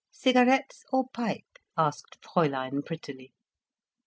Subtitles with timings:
[0.11, 3.31] —cigarettes or pipe?" asked Fräulein prettily.